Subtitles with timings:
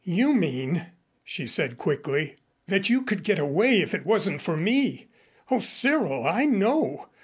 [0.03, 0.87] "You mean,"
[1.23, 5.09] she said quickly, "that you could get away if it wasn't for me.
[5.51, 7.07] O Cyril, I know.